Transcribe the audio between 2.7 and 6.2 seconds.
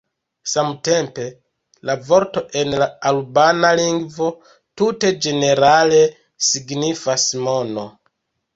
la albana lingvo tute ĝenerale